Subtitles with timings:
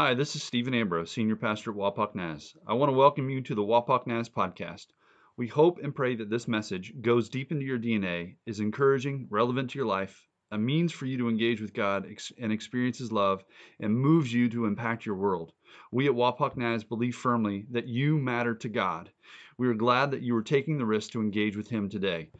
[0.00, 2.54] Hi, this is Stephen Ambrose, Senior Pastor at Wapak Naz.
[2.64, 4.86] I want to welcome you to the Wapak Naz podcast.
[5.36, 9.70] We hope and pray that this message goes deep into your DNA, is encouraging, relevant
[9.70, 12.06] to your life, a means for you to engage with God
[12.38, 13.42] and experience His love,
[13.80, 15.52] and moves you to impact your world.
[15.90, 19.10] We at Wapak Naz believe firmly that you matter to God.
[19.56, 22.30] We are glad that you are taking the risk to engage with Him today.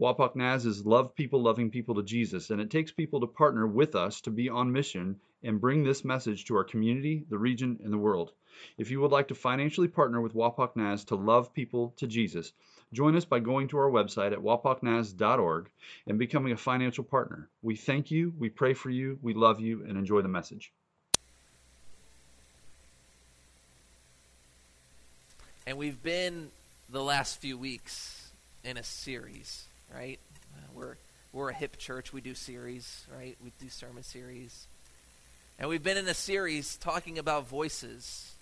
[0.00, 3.68] Wapak Naz is love people loving people to Jesus, and it takes people to partner
[3.68, 7.78] with us to be on mission and bring this message to our community, the region,
[7.84, 8.32] and the world.
[8.78, 12.52] If you would like to financially partner with Wapak Naz to love people to Jesus,
[12.92, 15.70] join us by going to our website at wapaknaz.org
[16.06, 17.48] and becoming a financial partner.
[17.62, 20.72] We thank you, we pray for you, we love you, and enjoy the message.
[25.66, 26.50] And we've been
[26.90, 28.30] the last few weeks
[28.64, 29.64] in a series,
[29.94, 30.18] right?
[30.56, 30.96] Uh, we're
[31.32, 32.12] we're a hip church.
[32.12, 33.36] We do series, right?
[33.42, 34.68] We do sermon series.
[35.58, 38.32] And we've been in a series talking about voices.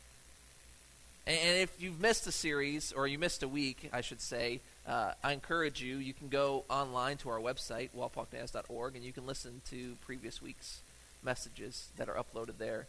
[1.26, 5.12] And if you've missed a series, or you missed a week, I should say, uh,
[5.22, 9.60] I encourage you, you can go online to our website, wapaknaz.org, and you can listen
[9.70, 10.80] to previous week's
[11.22, 12.86] messages that are uploaded there.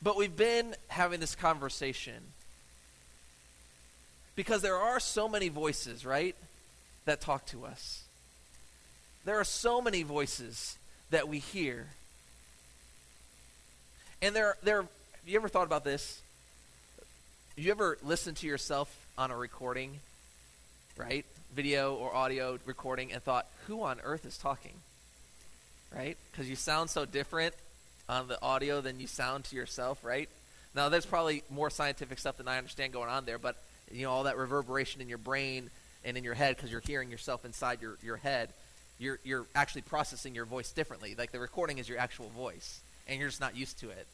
[0.00, 2.22] But we've been having this conversation
[4.36, 6.36] because there are so many voices, right,
[7.04, 8.04] that talk to us.
[9.24, 10.76] There are so many voices
[11.10, 11.88] that we hear.
[14.26, 14.82] And there, there.
[14.82, 14.88] Have
[15.24, 16.20] you ever thought about this?
[17.56, 20.00] You ever listened to yourself on a recording,
[20.96, 21.24] right,
[21.54, 24.72] video or audio recording, and thought, "Who on earth is talking?"
[25.94, 26.16] Right?
[26.32, 27.54] Because you sound so different
[28.08, 30.28] on the audio than you sound to yourself, right?
[30.74, 33.54] Now, there's probably more scientific stuff than I understand going on there, but
[33.92, 35.70] you know all that reverberation in your brain
[36.04, 38.48] and in your head because you're hearing yourself inside your, your head.
[38.98, 41.14] You're you're actually processing your voice differently.
[41.16, 44.06] Like the recording is your actual voice and you're just not used to it.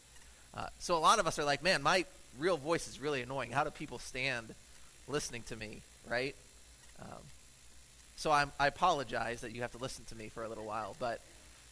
[0.55, 2.05] Uh, so a lot of us are like, man, my
[2.39, 3.51] real voice is really annoying.
[3.51, 4.55] How do people stand
[5.09, 6.35] listening to me, right?
[7.01, 7.19] Um,
[8.17, 10.95] so I'm, I apologize that you have to listen to me for a little while,
[10.99, 11.21] but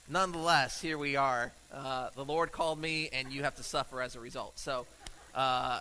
[0.08, 1.52] nonetheless, here we are.
[1.72, 4.58] Uh, the Lord called me, and you have to suffer as a result.
[4.58, 4.86] So,
[5.34, 5.80] uh,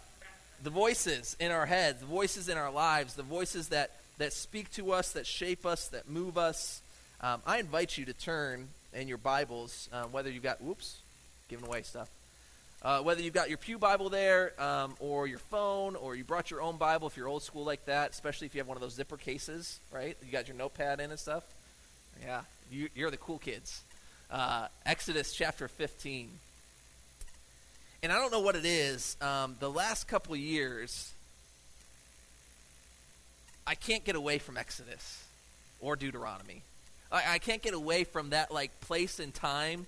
[0.62, 4.70] the voices in our heads, the voices in our lives, the voices that that speak
[4.72, 6.82] to us, that shape us, that move us.
[7.22, 10.98] Um, I invite you to turn in your Bibles, uh, whether you've got, whoops,
[11.48, 12.10] giving away stuff.
[12.82, 16.50] Uh, whether you've got your Pew Bible there, um, or your phone, or you brought
[16.50, 18.82] your own Bible if you're old school like that, especially if you have one of
[18.82, 20.16] those zipper cases, right?
[20.26, 21.44] You got your notepad in and stuff.
[22.24, 22.42] Yeah,
[22.72, 23.82] you, are the cool kids.
[24.32, 26.30] Uh, Exodus chapter 15.
[28.02, 29.18] And I don't know what it is.
[29.20, 31.12] Um, the last couple years,
[33.68, 35.26] I can't get away from Exodus
[35.82, 36.62] or Deuteronomy.
[37.12, 39.86] I, I can't get away from that like place and time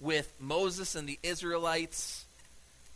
[0.00, 2.24] with Moses and the Israelites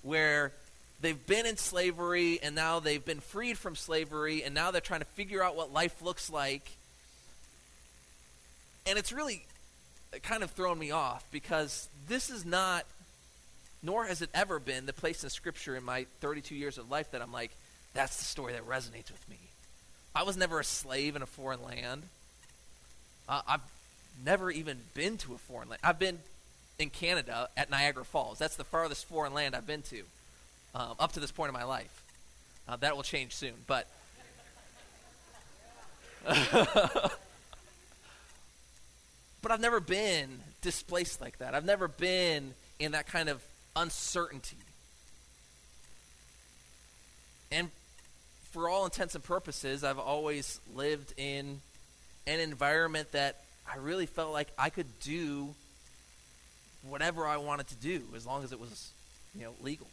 [0.02, 0.52] where
[1.00, 5.00] they've been in slavery and now they've been freed from slavery and now they're trying
[5.00, 6.70] to figure out what life looks like.
[8.86, 9.44] And it's really
[10.22, 12.84] kind of thrown me off because this is not,
[13.82, 17.10] nor has it ever been, the place in Scripture in my 32 years of life
[17.12, 17.50] that I'm like,
[17.94, 19.38] that's the story that resonates with me.
[20.14, 22.02] I was never a slave in a foreign land.
[23.28, 23.60] Uh, I've
[24.24, 25.80] never even been to a foreign land.
[25.84, 26.18] I've been
[26.80, 28.38] in Canada at Niagara Falls.
[28.38, 30.02] That's the farthest foreign land I've been to
[30.74, 32.02] um, up to this point in my life.
[32.66, 33.86] Uh, that will change soon, but.
[36.26, 37.12] but
[39.50, 41.54] I've never been displaced like that.
[41.54, 43.42] I've never been in that kind of
[43.76, 44.56] uncertainty.
[47.52, 47.70] And
[48.52, 51.60] for all intents and purposes, I've always lived in
[52.26, 55.54] an environment that I really felt like I could do
[56.88, 58.90] whatever I wanted to do as long as it was,
[59.34, 59.86] you know, legal.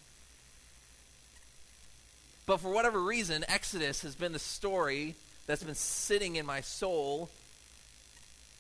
[2.46, 5.16] But for whatever reason, Exodus has been the story
[5.48, 7.30] that's been sitting in my soul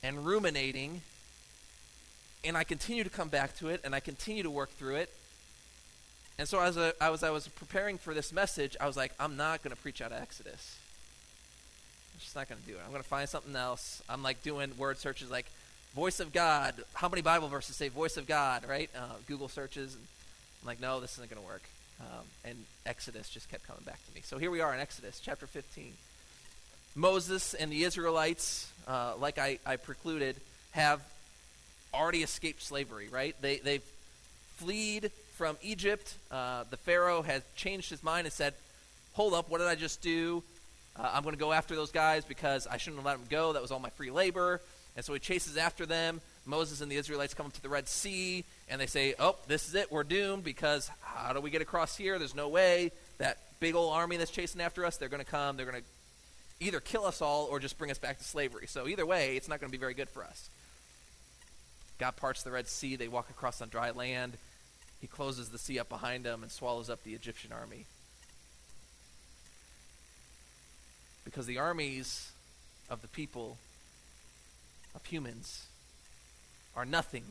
[0.03, 1.01] and ruminating.
[2.43, 5.13] And I continue to come back to it and I continue to work through it.
[6.37, 9.37] And so as, a, as I was preparing for this message, I was like, I'm
[9.37, 10.77] not going to preach out of Exodus.
[12.13, 12.81] I'm just not going to do it.
[12.85, 14.03] I'm going to find something else.
[14.07, 15.45] I'm like doing word searches like
[15.93, 16.75] voice of God.
[16.93, 18.89] How many Bible verses say voice of God, right?
[18.95, 19.95] Uh, Google searches.
[19.95, 20.03] And
[20.61, 21.63] I'm like, no, this isn't going to work.
[21.99, 24.21] Um, and Exodus just kept coming back to me.
[24.23, 25.93] So here we are in Exodus chapter 15.
[26.95, 30.35] Moses and the Israelites, uh, like I, I precluded,
[30.71, 31.01] have
[31.93, 33.35] already escaped slavery, right?
[33.41, 33.83] They, they've
[34.57, 36.15] fled from Egypt.
[36.31, 38.53] Uh, the Pharaoh has changed his mind and said,
[39.13, 40.43] Hold up, what did I just do?
[40.95, 43.53] Uh, I'm going to go after those guys because I shouldn't have let them go.
[43.53, 44.61] That was all my free labor.
[44.97, 46.19] And so he chases after them.
[46.45, 49.67] Moses and the Israelites come up to the Red Sea, and they say, Oh, this
[49.67, 49.91] is it.
[49.91, 52.17] We're doomed because how do we get across here?
[52.17, 52.91] There's no way.
[53.19, 55.55] That big old army that's chasing after us, they're going to come.
[55.55, 58.65] They're going to either kill us all or just bring us back to slavery.
[58.65, 60.49] So either way, it's not going to be very good for us.
[61.99, 62.95] God parts the Red Sea.
[62.95, 64.33] They walk across on dry land.
[64.99, 67.85] He closes the sea up behind them and swallows up the Egyptian army.
[71.23, 72.31] Because the armies
[72.89, 73.57] of the people,
[74.95, 75.67] of humans,
[76.75, 77.23] are nothing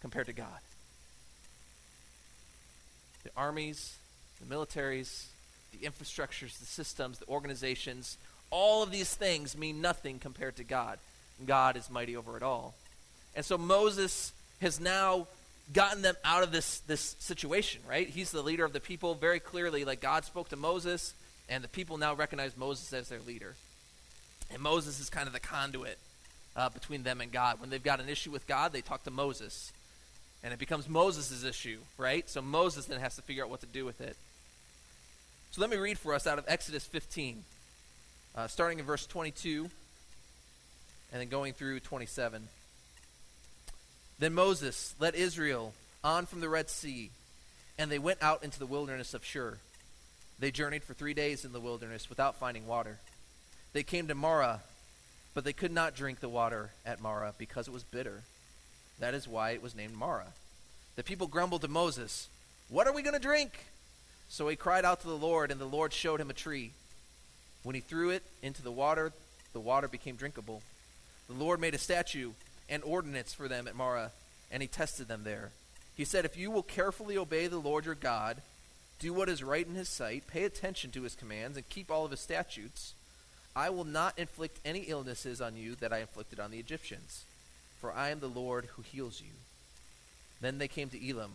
[0.00, 0.60] compared to God.
[3.24, 3.96] The armies,
[4.40, 5.26] the militaries,
[5.70, 8.18] the infrastructures, the systems, the organizations,
[8.50, 10.98] all of these things mean nothing compared to God.
[11.46, 12.74] God is mighty over it all.
[13.34, 15.26] And so Moses has now
[15.72, 18.08] gotten them out of this, this situation, right?
[18.08, 19.84] He's the leader of the people very clearly.
[19.84, 21.14] Like God spoke to Moses,
[21.48, 23.54] and the people now recognize Moses as their leader.
[24.52, 25.98] And Moses is kind of the conduit
[26.56, 27.60] uh, between them and God.
[27.60, 29.72] When they've got an issue with God, they talk to Moses.
[30.44, 32.28] And it becomes Moses' issue, right?
[32.28, 34.16] So Moses then has to figure out what to do with it.
[35.52, 37.44] So let me read for us out of Exodus 15,
[38.34, 39.70] uh, starting in verse 22
[41.12, 42.48] and then going through 27.
[44.18, 47.10] Then Moses led Israel on from the Red Sea,
[47.78, 49.58] and they went out into the wilderness of Shur.
[50.38, 52.98] They journeyed for three days in the wilderness without finding water.
[53.74, 54.60] They came to Marah,
[55.34, 58.22] but they could not drink the water at Marah because it was bitter.
[58.98, 60.32] That is why it was named Marah.
[60.96, 62.28] The people grumbled to Moses,
[62.68, 63.66] What are we going to drink?
[64.28, 66.72] So he cried out to the Lord, and the Lord showed him a tree.
[67.62, 69.12] When he threw it into the water,
[69.52, 70.62] the water became drinkable.
[71.28, 72.32] The Lord made a statue
[72.68, 74.10] and ordinance for them at Marah,
[74.50, 75.50] and he tested them there.
[75.96, 78.38] He said, If you will carefully obey the Lord your God,
[78.98, 82.04] do what is right in his sight, pay attention to his commands, and keep all
[82.04, 82.94] of his statutes,
[83.54, 87.24] I will not inflict any illnesses on you that I inflicted on the Egyptians,
[87.80, 89.32] for I am the Lord who heals you.
[90.40, 91.32] Then they came to Elim,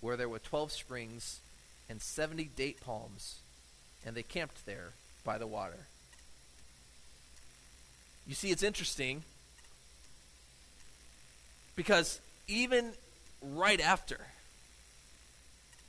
[0.00, 1.40] where there were twelve springs
[1.88, 3.40] and seventy date palms,
[4.06, 4.90] and they camped there
[5.24, 5.86] by the water.
[8.26, 9.24] You see, it's interesting
[11.74, 12.92] because even
[13.42, 14.20] right after,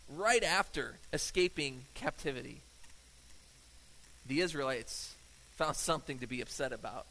[0.10, 2.62] right after escaping captivity,
[4.26, 5.14] the Israelites
[5.63, 7.06] found something to be upset about.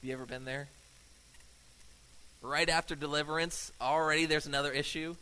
[0.00, 0.66] Have you ever been there?
[2.40, 5.14] Right after deliverance, already there's another issue.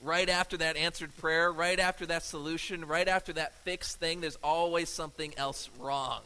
[0.00, 4.38] Right after that answered prayer, right after that solution, right after that fixed thing, there's
[4.40, 6.20] always something else wrong.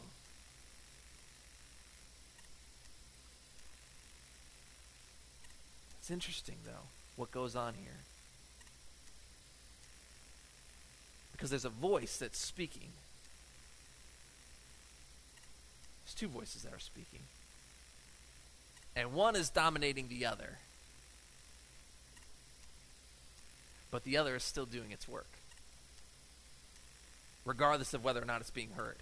[5.99, 6.85] It's interesting, though,
[7.15, 7.91] what goes on here.
[11.31, 12.89] Because there's a voice that's speaking.
[16.07, 17.19] There's two voices that are speaking.
[18.95, 20.57] And one is dominating the other.
[23.91, 25.27] But the other is still doing its work,
[27.45, 28.95] regardless of whether or not it's being heard.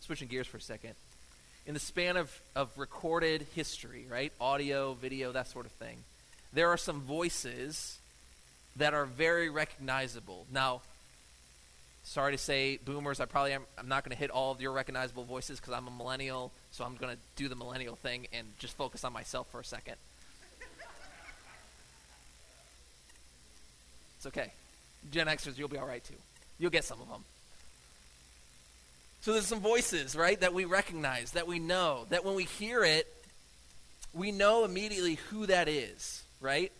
[0.00, 0.94] Switching gears for a second
[1.66, 4.32] in the span of, of recorded history, right?
[4.40, 5.98] Audio, video, that sort of thing,
[6.52, 7.98] there are some voices
[8.76, 10.46] that are very recognizable.
[10.52, 10.82] Now,
[12.10, 14.72] sorry to say, boomers, I probably am, I'm not going to hit all of your
[14.72, 18.48] recognizable voices because I'm a millennial, so I'm going to do the millennial thing and
[18.58, 19.94] just focus on myself for a second.
[24.16, 24.50] it's okay.
[25.12, 26.16] Gen Xers, you'll be all right too.
[26.58, 27.22] You'll get some of them.
[29.20, 32.82] So there's some voices, right, that we recognize, that we know, that when we hear
[32.82, 33.06] it,
[34.12, 36.72] we know immediately who that is, right?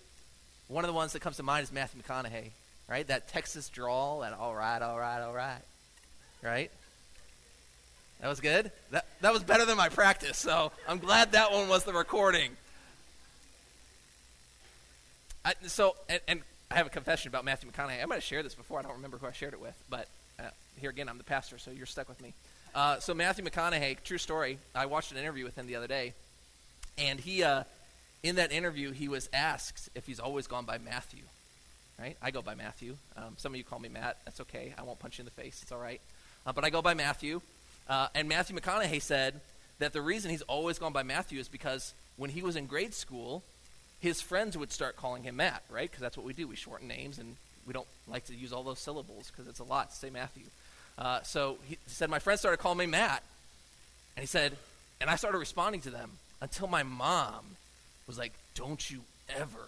[0.66, 2.50] One of the ones that comes to mind is Matthew McConaughey,
[2.90, 3.06] right?
[3.06, 5.62] That Texas drawl, that all right, all right, all right,
[6.42, 6.70] right?
[8.20, 8.70] That was good.
[8.90, 12.50] That that was better than my practice, so I'm glad that one was the recording.
[15.42, 18.02] I, so, and, and I have a confession about Matthew McConaughey.
[18.02, 18.78] I might have shared this before.
[18.78, 20.06] I don't remember who I shared it with, but
[20.80, 22.32] here again, I'm the pastor, so you're stuck with me.
[22.75, 24.59] Uh, so Matthew McConaughey, true story.
[24.75, 26.14] I watched an interview with him the other day,
[26.97, 27.64] and he, uh,
[28.23, 31.23] in that interview, he was asked if he's always gone by Matthew.
[32.00, 32.16] Right?
[32.23, 32.97] I go by Matthew.
[33.16, 34.16] Um, some of you call me Matt.
[34.25, 34.73] That's okay.
[34.78, 35.61] I won't punch you in the face.
[35.62, 36.00] It's all right.
[36.47, 37.42] Uh, but I go by Matthew.
[37.88, 39.40] Uh, and Matthew McConaughey said
[39.80, 42.95] that the reason he's always gone by Matthew is because when he was in grade
[42.95, 43.42] school,
[44.00, 45.90] his friends would start calling him Matt, right?
[45.90, 46.49] Because that's what we do.
[46.49, 49.64] We shorten names, and we don't like to use all those syllables because it's a
[49.64, 50.45] lot to say Matthew.
[50.97, 53.23] Uh, so he said, My friends started calling me Matt.
[54.16, 54.57] And he said,
[55.00, 57.45] and I started responding to them until my mom
[58.07, 59.66] was like, Don't you ever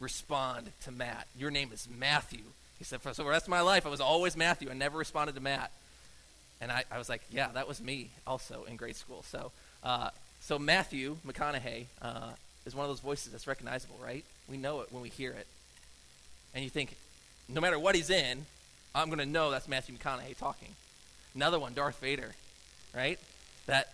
[0.00, 1.26] respond to Matt.
[1.38, 2.42] Your name is Matthew.
[2.78, 4.70] He said, For the rest of my life, I was always Matthew.
[4.70, 5.70] I never responded to Matt.
[6.60, 9.22] And I, I was like, Yeah, that was me also in grade school.
[9.22, 10.10] So uh,
[10.40, 12.30] So Matthew McConaughey uh,
[12.66, 14.24] is one of those voices that's recognizable, right?
[14.48, 15.46] We know it when we hear it.
[16.54, 16.96] And you think,
[17.48, 18.46] no matter what he's in,
[18.94, 20.70] I'm going to know that's Matthew McConaughey talking.
[21.34, 22.32] Another one, Darth Vader,
[22.94, 23.18] right?
[23.66, 23.88] That.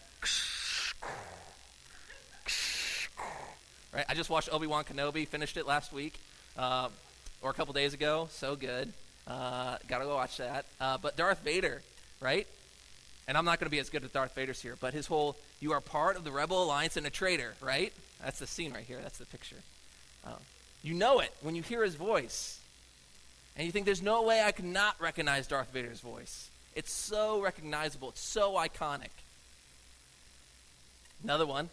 [3.93, 4.05] Right?
[4.09, 6.19] I just watched Obi Wan Kenobi, finished it last week,
[6.57, 6.89] uh,
[7.43, 8.29] or a couple days ago.
[8.31, 8.93] So good.
[9.27, 10.65] Uh, gotta go watch that.
[10.81, 11.83] Uh, but Darth Vader,
[12.21, 12.47] right?
[13.29, 15.37] And I'm not going to be as good as Darth Vader's here, but his whole,
[15.61, 17.93] you are part of the Rebel Alliance and a traitor, right?
[18.23, 18.99] That's the scene right here.
[19.01, 19.57] That's the picture.
[20.27, 20.35] Um,
[20.83, 22.59] you know it when you hear his voice.
[23.57, 26.51] And you think there's no way I could not recognize Darth Vader's voice.
[26.75, 29.11] It's so recognizable, it's so iconic.
[31.23, 31.69] Another one.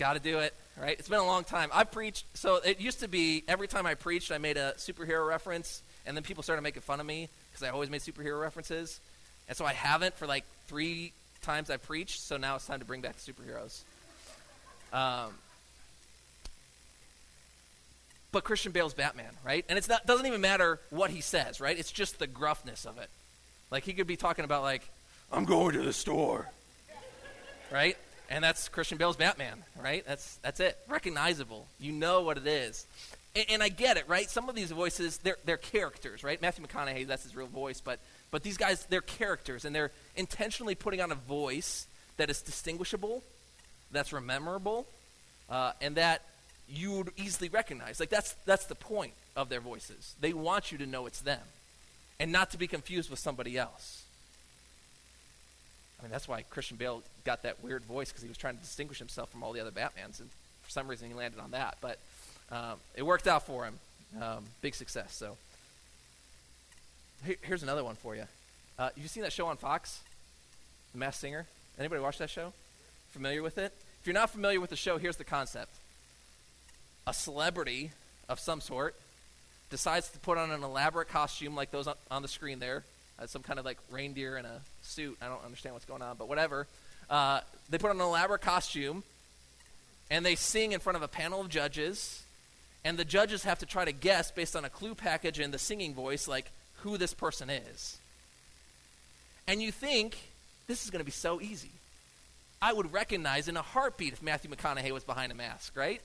[0.00, 0.98] Got to do it, right?
[0.98, 1.68] It's been a long time.
[1.74, 5.28] I've preached, so it used to be every time I preached, I made a superhero
[5.28, 8.98] reference, and then people started making fun of me because I always made superhero references.
[9.46, 12.86] And so I haven't for like three times I preached, so now it's time to
[12.86, 13.82] bring back the superheroes.
[14.90, 15.34] Um,
[18.32, 19.66] but Christian Bale's Batman, right?
[19.68, 21.78] And it doesn't even matter what he says, right?
[21.78, 23.10] It's just the gruffness of it.
[23.70, 24.80] Like he could be talking about like,
[25.30, 26.48] I'm going to the store,
[27.70, 27.98] right?
[28.30, 30.04] And that's Christian Bale's Batman, right?
[30.06, 30.78] That's that's it.
[30.88, 31.66] Recognizable.
[31.80, 32.86] You know what it is.
[33.34, 34.30] And, and I get it, right?
[34.30, 36.40] Some of these voices, they're they're characters, right?
[36.40, 37.98] Matthew McConaughey, that's his real voice, but
[38.30, 43.24] but these guys, they're characters, and they're intentionally putting on a voice that is distinguishable,
[43.90, 44.86] that's rememberable,
[45.48, 46.22] uh, and that
[46.68, 47.98] you would easily recognize.
[47.98, 50.14] Like that's that's the point of their voices.
[50.20, 51.42] They want you to know it's them,
[52.20, 53.99] and not to be confused with somebody else.
[56.00, 58.62] I mean, that's why Christian Bale got that weird voice because he was trying to
[58.62, 60.30] distinguish himself from all the other Batmans, and
[60.62, 61.76] for some reason he landed on that.
[61.82, 61.98] But
[62.50, 63.74] um, it worked out for him.
[64.20, 65.14] Um, big success.
[65.14, 65.36] So
[67.24, 68.24] Here, here's another one for you.
[68.78, 70.00] Uh, you seen that show on Fox,
[70.92, 71.46] The Masked Singer?
[71.78, 72.52] Anybody watch that show?
[73.10, 73.72] Familiar with it?
[74.00, 75.70] If you're not familiar with the show, here's the concept
[77.06, 77.90] a celebrity
[78.28, 78.94] of some sort
[79.70, 82.84] decides to put on an elaborate costume like those on, on the screen there,
[83.20, 85.16] uh, some kind of like reindeer in a suit.
[85.20, 86.66] I don't understand what's going on, but whatever.
[87.08, 89.02] Uh, they put on an elaborate costume
[90.10, 92.24] and they sing in front of a panel of judges,
[92.84, 95.58] and the judges have to try to guess based on a clue package and the
[95.58, 96.50] singing voice, like
[96.82, 97.98] who this person is.
[99.46, 100.18] And you think
[100.66, 101.70] this is going to be so easy.
[102.62, 106.00] I would recognize in a heartbeat if Matthew McConaughey was behind a mask, right?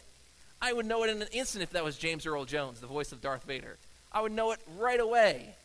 [0.62, 3.12] I would know it in an instant if that was James Earl Jones, the voice
[3.12, 3.78] of Darth Vader.
[4.12, 5.56] I would know it right away.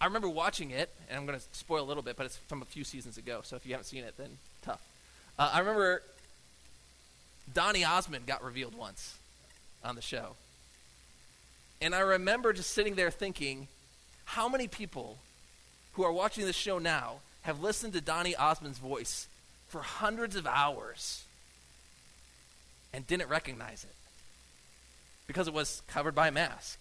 [0.00, 2.62] I remember watching it, and I'm going to spoil a little bit, but it's from
[2.62, 4.82] a few seasons ago, so if you haven't seen it, then tough.
[5.38, 6.02] Uh, I remember
[7.52, 9.16] Donny Osmond got revealed once
[9.84, 10.36] on the show.
[11.80, 13.68] And I remember just sitting there thinking,
[14.24, 15.18] how many people
[15.94, 19.28] who are watching this show now have listened to Donny Osmond's voice
[19.68, 21.24] for hundreds of hours
[22.92, 23.94] and didn't recognize it
[25.26, 26.80] because it was covered by a mask.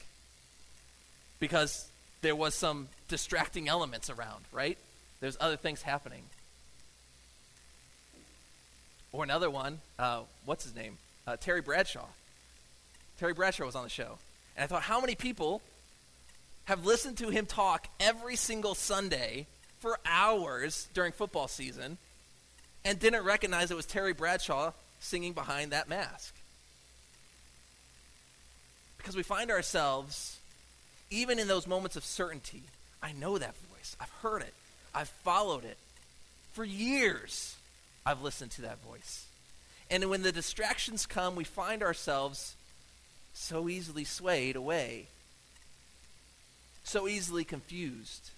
[1.39, 1.87] Because
[2.21, 4.75] there was some distracting elements around, right?
[5.19, 6.23] There's other things happening.
[9.11, 10.97] Or another one, uh, what's his name?
[11.27, 12.07] Uh, Terry Bradshaw.
[13.19, 14.17] Terry Bradshaw was on the show.
[14.57, 15.61] And I thought, how many people
[16.65, 19.45] have listened to him talk every single Sunday
[19.77, 21.99] for hours during football season
[22.83, 26.33] and didn't recognize it was Terry Bradshaw singing behind that mask.
[28.97, 30.39] Because we find ourselves,
[31.11, 32.63] even in those moments of certainty,
[33.03, 33.95] I know that voice.
[33.99, 34.53] I've heard it.
[34.95, 35.77] I've followed it.
[36.53, 37.57] For years,
[38.05, 39.25] I've listened to that voice.
[39.91, 42.55] And when the distractions come, we find ourselves
[43.33, 45.07] so easily swayed away,
[46.83, 48.29] so easily confused.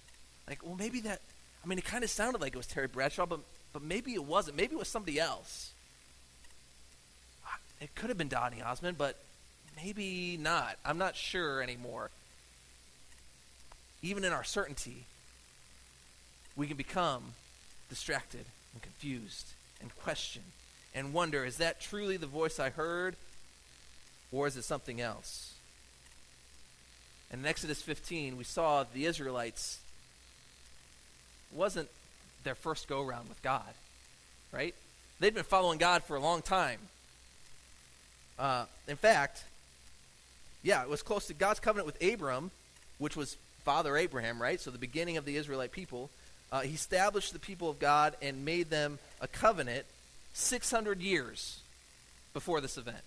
[0.47, 1.21] Like, well, maybe that,
[1.63, 3.41] I mean, it kind of sounded like it was Terry Bradshaw, but,
[3.71, 4.57] but maybe it wasn't.
[4.57, 5.71] Maybe it was somebody else.
[7.81, 9.17] It could have been Donny Osmond, but
[9.75, 10.77] maybe not.
[10.85, 12.09] I'm not sure anymore.
[14.05, 15.05] Even in our certainty,
[16.55, 17.33] we can become
[17.89, 19.47] distracted and confused
[19.81, 20.43] and question
[20.93, 23.15] and wonder is that truly the voice I heard,
[24.31, 25.55] or is it something else?
[27.31, 29.79] And in Exodus 15, we saw the Israelites
[31.51, 31.89] wasn't
[32.43, 33.73] their first go round with God,
[34.51, 34.75] right?
[35.19, 36.79] They'd been following God for a long time.
[38.37, 39.43] Uh, in fact,
[40.61, 42.51] yeah, it was close to God's covenant with Abram,
[42.99, 43.35] which was
[43.65, 44.61] Father Abraham, right?
[44.61, 46.11] So the beginning of the Israelite people.
[46.51, 49.85] Uh, he established the people of God and made them a covenant
[50.33, 51.59] 600 years
[52.31, 53.03] before this event.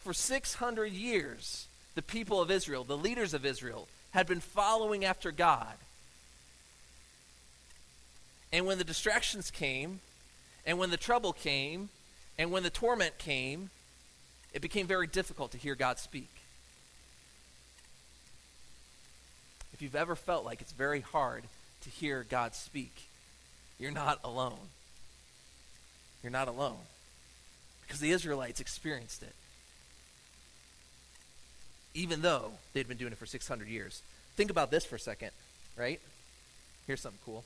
[0.00, 5.30] For 600 years, the people of Israel, the leaders of Israel, had been following after
[5.30, 5.74] God.
[8.50, 10.00] And when the distractions came,
[10.66, 11.88] And when the trouble came,
[12.38, 13.70] and when the torment came,
[14.52, 16.30] it became very difficult to hear God speak.
[19.80, 21.42] If you've ever felt like it's very hard
[21.84, 23.08] to hear God speak,
[23.78, 24.58] you're not alone.
[26.22, 26.76] You're not alone.
[27.80, 29.34] Because the Israelites experienced it.
[31.94, 34.02] Even though they'd been doing it for 600 years.
[34.36, 35.30] Think about this for a second,
[35.78, 35.98] right?
[36.86, 37.42] Here's something cool.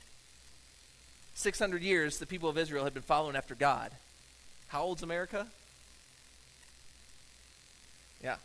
[1.37, 3.93] 600 years, the people of Israel had been following after God.
[4.67, 5.47] How old's America?
[8.21, 8.39] Yeah.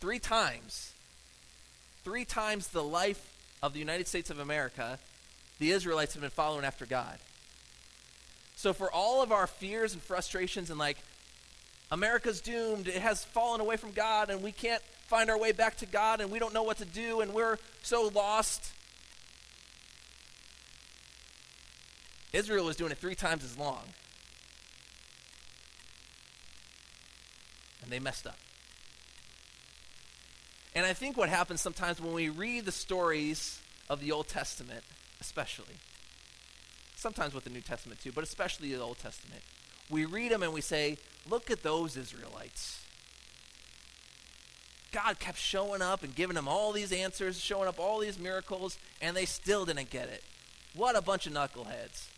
[0.00, 0.92] Three times.
[2.02, 3.30] Three times the life
[3.62, 4.98] of the United States of America,
[5.58, 7.18] the Israelites have been following after God.
[8.56, 10.98] So for all of our fears and frustrations and like,
[11.90, 15.76] America's doomed, it has fallen away from God, and we can't find our way back
[15.78, 18.72] to God, and we don't know what to do, and we're so lost.
[22.32, 23.82] Israel was doing it three times as long.
[27.82, 28.38] And they messed up.
[30.74, 34.84] And I think what happens sometimes when we read the stories of the Old Testament,
[35.20, 35.76] especially,
[36.94, 39.42] sometimes with the New Testament too, but especially the Old Testament,
[39.88, 40.96] we read them and we say,
[41.28, 42.84] look at those Israelites.
[44.92, 48.78] God kept showing up and giving them all these answers, showing up all these miracles,
[49.00, 50.22] and they still didn't get it.
[50.74, 52.08] What a bunch of knuckleheads.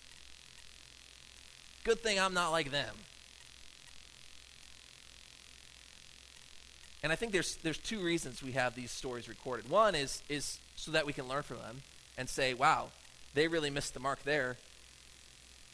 [1.85, 2.95] Good thing I'm not like them.
[7.03, 9.69] And I think there's there's two reasons we have these stories recorded.
[9.69, 11.83] One is is so that we can learn from them
[12.17, 12.91] and say, "Wow,
[13.35, 14.57] they really missed the mark there.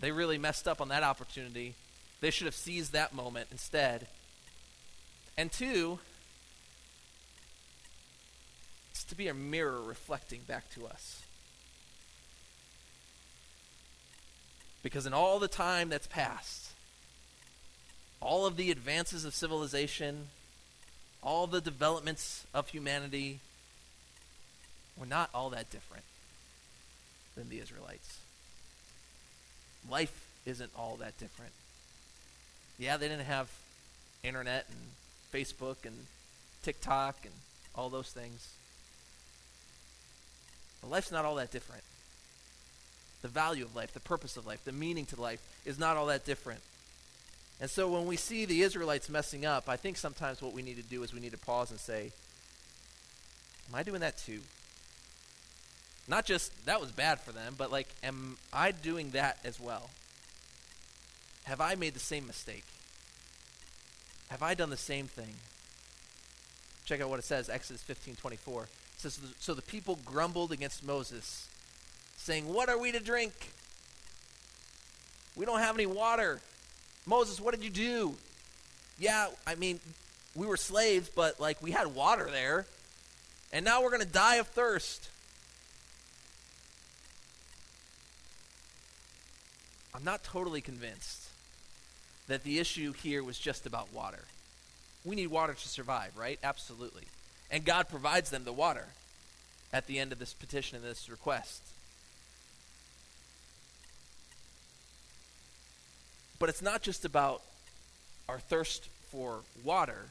[0.00, 1.75] They really messed up on that opportunity.
[2.20, 4.08] They should have seized that moment instead."
[5.37, 6.00] And two,
[8.90, 11.23] it's to be a mirror reflecting back to us.
[14.82, 16.70] Because in all the time that's passed,
[18.20, 20.30] all of the advances of civilization,
[21.28, 23.38] all the developments of humanity,
[24.96, 26.05] were not all that different
[27.37, 28.20] than the Israelites.
[29.90, 31.53] Life isn't all that different.
[32.79, 33.50] Yeah, they didn't have
[34.24, 34.81] internet and
[35.31, 35.94] Facebook and
[36.62, 37.35] TikTok and
[37.74, 38.48] all those things.
[40.81, 41.83] But life's not all that different
[43.20, 46.07] the value of life, the purpose of life, the meaning to life is not all
[46.07, 46.61] that different.
[47.61, 50.77] And so when we see the Israelites messing up, I think sometimes what we need
[50.77, 52.12] to do is we need to pause and say,
[53.68, 54.40] Am I doing that too?
[56.07, 59.90] Not just that was bad for them, but like, am I doing that as well?
[61.44, 62.64] Have I made the same mistake?
[64.31, 65.35] Have I done the same thing?
[66.87, 68.62] Check out what it says, Exodus 15 24.
[68.62, 71.49] It says, So the people grumbled against Moses
[72.16, 73.33] saying, What are we to drink?
[75.37, 76.40] We don't have any water.
[77.09, 78.14] Moses, what did you do?
[78.99, 79.81] Yeah, I mean,
[80.35, 82.66] we were slaves, but like we had water there.
[83.51, 85.09] And now we're going to die of thirst.
[89.94, 91.25] I'm not totally convinced
[92.29, 94.25] that the issue here was just about water.
[95.03, 96.38] We need water to survive, right?
[96.44, 97.05] Absolutely.
[97.51, 98.85] And God provides them the water
[99.73, 101.62] at the end of this petition and this request.
[106.38, 107.42] But it's not just about
[108.29, 110.07] our thirst for water,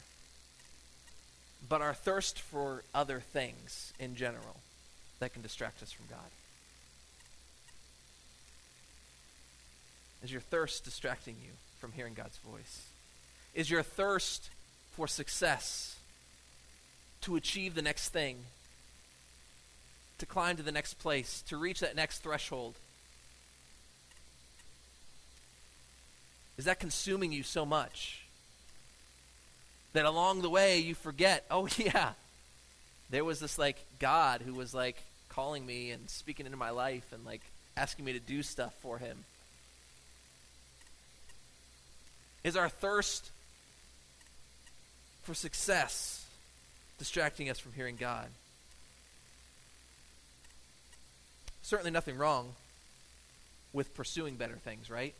[1.68, 4.56] but our thirst for other things in general
[5.20, 6.18] that can distract us from God.
[10.22, 12.86] Is your thirst distracting you from hearing God's voice?
[13.54, 14.50] Is your thirst
[14.92, 15.96] for success,
[17.20, 18.38] to achieve the next thing,
[20.18, 22.74] to climb to the next place, to reach that next threshold,
[26.58, 28.24] Is that consuming you so much
[29.92, 32.10] that along the way you forget, oh, yeah,
[33.10, 37.12] there was this like God who was like calling me and speaking into my life
[37.12, 37.42] and like
[37.76, 39.24] asking me to do stuff for him?
[42.42, 43.30] Is our thirst
[45.22, 46.26] for success
[46.98, 48.26] distracting us from hearing God?
[51.62, 52.54] Certainly nothing wrong
[53.72, 55.14] with pursuing better things, right?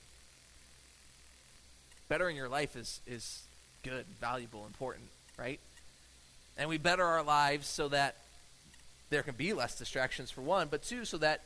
[2.09, 3.43] Bettering your life is, is
[3.83, 5.07] good, valuable, important,
[5.39, 5.61] right?
[6.57, 8.17] And we better our lives so that
[9.11, 11.43] there can be less distractions, for one, but two, so that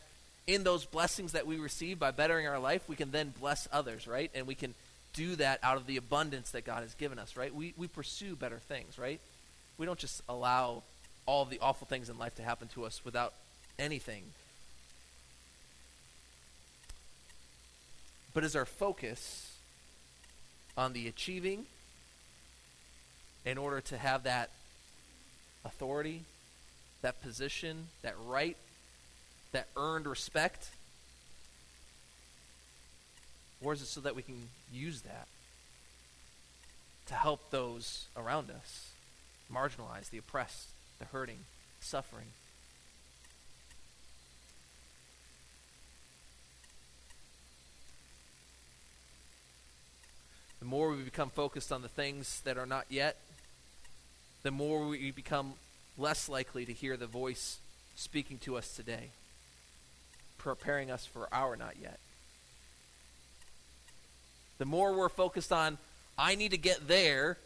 [0.46, 4.08] in those blessings that we receive by bettering our life, we can then bless others,
[4.08, 4.30] right?
[4.34, 4.74] And we can
[5.14, 7.54] do that out of the abundance that God has given us, right?
[7.54, 9.20] We, we pursue better things, right?
[9.78, 10.82] We don't just allow
[11.26, 13.34] all of the awful things in life to happen to us without
[13.78, 14.22] anything.
[18.34, 19.51] But is our focus
[20.76, 21.66] on the achieving
[23.44, 24.50] in order to have that
[25.64, 26.22] authority,
[27.02, 28.56] that position, that right,
[29.52, 30.70] that earned respect?
[33.62, 35.28] Or is it so that we can use that
[37.06, 38.90] to help those around us,
[39.52, 41.38] marginalized, the oppressed, the hurting,
[41.80, 42.26] suffering?
[50.62, 53.16] The more we become focused on the things that are not yet,
[54.44, 55.54] the more we become
[55.98, 57.58] less likely to hear the voice
[57.96, 59.08] speaking to us today,
[60.38, 61.98] preparing us for our not yet.
[64.58, 65.78] The more we're focused on,
[66.16, 67.38] I need to get there,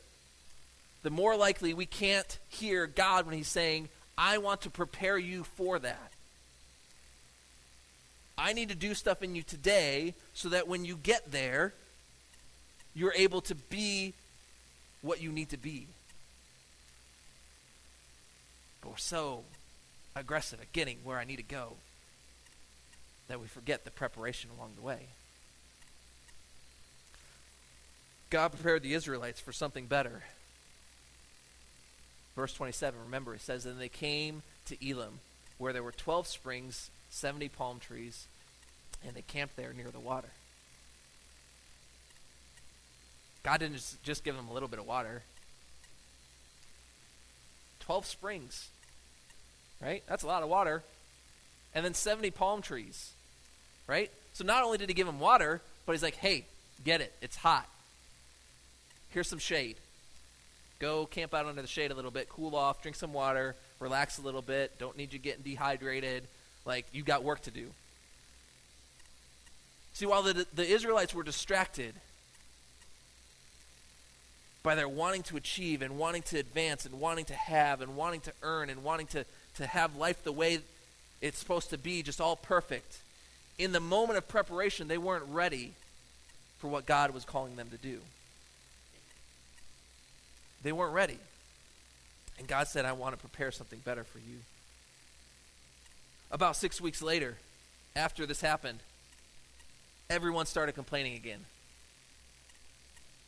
[1.02, 5.44] the more likely we can't hear God when He's saying, I want to prepare you
[5.44, 6.12] for that.
[8.37, 11.72] I need to do stuff in you today so that when you get there,
[12.96, 14.14] you're able to be
[15.02, 15.87] what you need to be.
[18.80, 19.44] But we're so
[20.16, 21.74] aggressive at getting where I need to go
[23.28, 25.09] that we forget the preparation along the way.
[28.30, 30.22] God prepared the Israelites for something better.
[32.35, 35.20] Verse 27, remember, it says, Then they came to Elim,
[35.59, 38.26] where there were 12 springs, 70 palm trees,
[39.06, 40.28] and they camped there near the water.
[43.46, 45.22] God didn't just, give them a little bit of water.
[47.78, 48.70] 12 springs,
[49.80, 50.02] right?
[50.09, 50.82] That's a lot of water.
[51.72, 53.12] And then 70 palm trees,
[53.87, 54.11] right?
[54.32, 56.44] So not only did he give them water, but he's like, hey,
[56.85, 57.14] get it.
[57.22, 57.68] It's hot.
[59.11, 59.76] Here's some shade.
[60.80, 64.18] Go camp out under the shade a little bit, cool off, drink some water, relax
[64.18, 64.76] a little bit.
[64.80, 66.24] Don't need you getting dehydrated.
[66.64, 67.68] Like, you got work to do.
[69.92, 71.94] See, while the, the Israelites were distracted
[74.66, 78.18] by their wanting to achieve and wanting to advance and wanting to have and wanting
[78.18, 79.24] to earn and wanting to,
[79.55, 80.59] to have life the way
[81.22, 82.98] it's supposed to be, just all perfect,
[83.59, 85.74] in the moment of preparation, they weren't ready
[86.59, 88.00] for what God was calling them to do.
[90.64, 91.20] They weren't ready.
[92.40, 94.38] And God said, I want to prepare something better for you.
[96.33, 97.37] About six weeks later,
[97.94, 98.81] after this happened,
[100.11, 101.44] everyone started complaining again.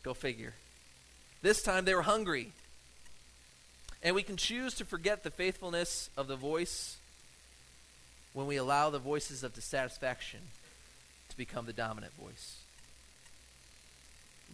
[0.03, 0.55] Go figure.
[1.43, 2.53] This time they were hungry.
[4.03, 6.97] And we can choose to forget the faithfulness of the voice
[8.33, 10.41] when we allow the voices of dissatisfaction
[11.29, 12.59] to become the dominant voice.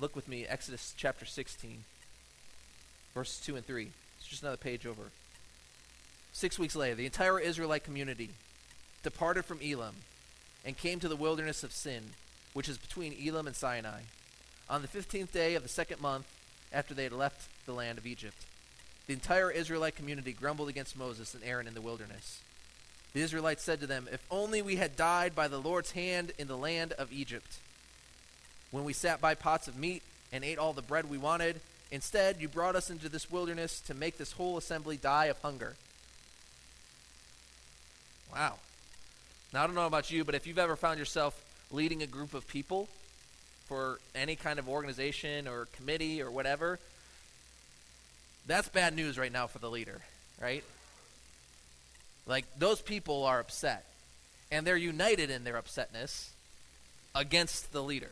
[0.00, 1.84] Look with me, Exodus chapter 16
[3.14, 3.90] verses 2 and 3.
[4.18, 5.10] It's just another page over.
[6.32, 8.30] Six weeks later, the entire Israelite community
[9.02, 9.94] departed from Elim
[10.64, 12.02] and came to the wilderness of Sin,
[12.52, 14.00] which is between Elim and Sinai,
[14.68, 16.26] on the fifteenth day of the second month
[16.74, 18.36] after they had left the land of Egypt.
[19.06, 22.40] The entire Israelite community grumbled against Moses and Aaron in the wilderness.
[23.12, 26.48] The Israelites said to them, If only we had died by the Lord's hand in
[26.48, 27.58] the land of Egypt,
[28.70, 31.60] when we sat by pots of meat and ate all the bread we wanted
[31.94, 35.76] Instead, you brought us into this wilderness to make this whole assembly die of hunger.
[38.32, 38.54] Wow.
[39.52, 42.34] Now, I don't know about you, but if you've ever found yourself leading a group
[42.34, 42.88] of people
[43.66, 46.78] for any kind of organization or committee or whatever,
[48.46, 50.00] that's bad news right now for the leader,
[50.40, 50.64] right?
[52.26, 53.84] Like, those people are upset,
[54.50, 56.28] and they're united in their upsetness
[57.14, 58.10] against the leader.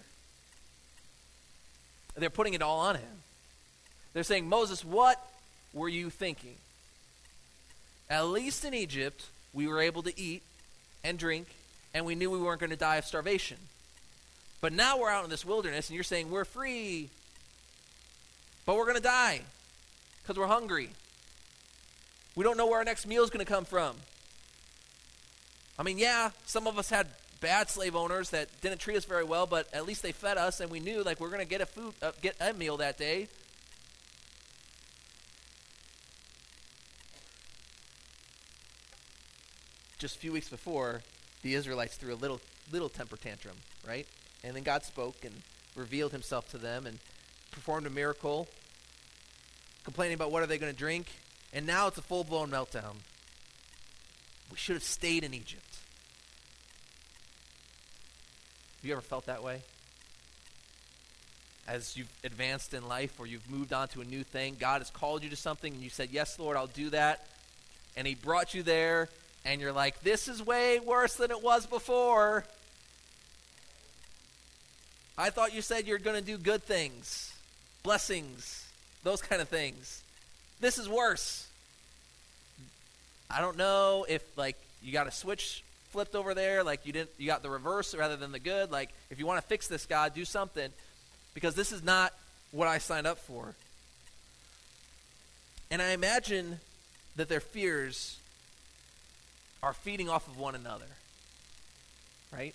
[2.16, 3.22] They're putting it all on him.
[4.12, 5.18] They're saying, Moses, what
[5.72, 6.56] were you thinking?
[8.10, 10.42] At least in Egypt, we were able to eat
[11.02, 11.46] and drink,
[11.94, 13.56] and we knew we weren't going to die of starvation.
[14.62, 17.10] But now we're out in this wilderness, and you're saying we're free,
[18.64, 19.42] but we're going to die
[20.22, 20.88] because we're hungry.
[22.34, 23.96] We don't know where our next meal is going to come from.
[25.78, 27.08] I mean, yeah, some of us had
[27.40, 30.60] bad slave owners that didn't treat us very well, but at least they fed us,
[30.60, 32.96] and we knew like we're going to get a food, uh, get a meal that
[32.96, 33.28] day.
[40.02, 41.00] just a few weeks before,
[41.42, 42.40] the Israelites threw a little
[42.72, 43.54] little temper tantrum,
[43.86, 44.04] right?
[44.44, 45.34] And then God spoke and
[45.76, 46.98] revealed himself to them and
[47.50, 48.48] performed a miracle,
[49.84, 51.06] complaining about what are they going to drink,
[51.52, 52.96] and now it's a full-blown meltdown.
[54.50, 55.64] We should have stayed in Egypt.
[58.76, 59.62] Have you ever felt that way?
[61.68, 64.90] As you've advanced in life or you've moved on to a new thing, God has
[64.90, 67.24] called you to something and you said, Yes, Lord, I'll do that.
[67.96, 69.08] And He brought you there
[69.44, 72.44] and you're like, this is way worse than it was before.
[75.16, 77.32] I thought you said you're going to do good things,
[77.82, 78.66] blessings,
[79.02, 80.02] those kind of things.
[80.60, 81.46] This is worse.
[83.30, 87.10] I don't know if like you got a switch flipped over there, like you didn't
[87.18, 88.70] you got the reverse rather than the good.
[88.70, 90.70] Like if you want to fix this God, do something
[91.34, 92.12] because this is not
[92.50, 93.54] what I signed up for.
[95.70, 96.60] And I imagine
[97.16, 98.18] that their fears
[99.62, 100.86] are feeding off of one another.
[102.32, 102.54] Right?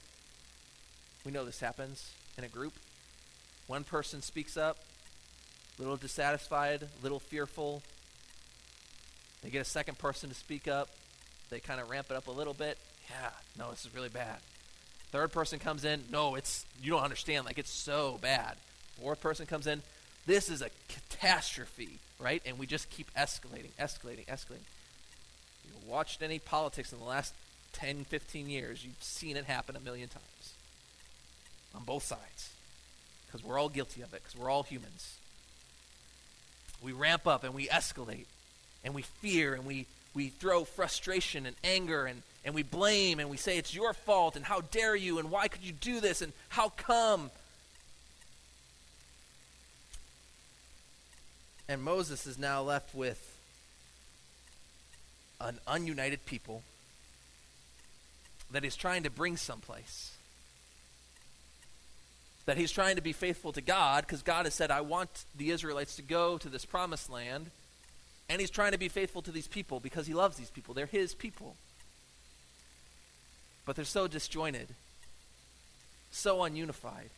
[1.25, 2.73] We know this happens in a group.
[3.67, 4.77] One person speaks up,
[5.77, 7.81] a little dissatisfied, a little fearful.
[9.41, 10.89] They get a second person to speak up.
[11.49, 12.77] They kind of ramp it up a little bit.
[13.09, 14.37] Yeah, no, this is really bad.
[15.11, 16.03] Third person comes in.
[16.11, 17.45] No, it's you don't understand.
[17.45, 18.55] Like it's so bad.
[18.99, 19.81] Fourth person comes in.
[20.25, 22.41] This is a catastrophe, right?
[22.45, 24.67] And we just keep escalating, escalating, escalating.
[25.65, 27.33] You watched any politics in the last
[27.73, 30.56] 10, 15 years, you've seen it happen a million times
[31.77, 32.49] on both sides
[33.25, 35.17] because we're all guilty of it because we're all humans.
[36.81, 38.25] We ramp up and we escalate
[38.83, 43.29] and we fear and we, we throw frustration and anger and, and we blame and
[43.29, 46.21] we say it's your fault and how dare you and why could you do this
[46.21, 47.31] and how come
[51.69, 53.37] And Moses is now left with
[55.41, 56.63] an ununited people
[58.51, 60.16] that he's trying to bring someplace.
[62.47, 65.51] That he's trying to be faithful to God because God has said, I want the
[65.51, 67.51] Israelites to go to this promised land.
[68.29, 70.73] And he's trying to be faithful to these people because he loves these people.
[70.73, 71.55] They're his people.
[73.65, 74.69] But they're so disjointed,
[76.11, 77.09] so ununified.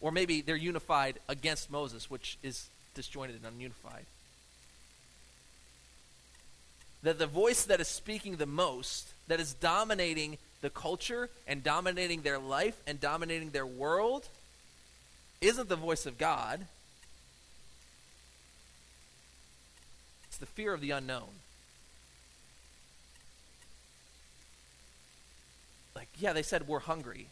[0.00, 4.04] Or maybe they're unified against Moses, which is disjointed and ununified.
[7.02, 12.22] That the voice that is speaking the most, that is dominating the culture and dominating
[12.22, 14.28] their life and dominating their world,
[15.40, 16.66] isn't the voice of God.
[20.26, 21.28] It's the fear of the unknown.
[25.94, 27.28] Like, yeah, they said we're hungry.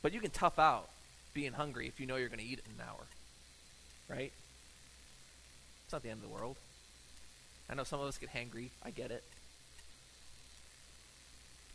[0.00, 0.88] But you can tough out
[1.34, 3.06] being hungry if you know you're going to eat in an hour.
[4.08, 4.32] Right?
[5.84, 6.56] It's not the end of the world.
[7.68, 8.70] I know some of us get hangry.
[8.82, 9.22] I get it.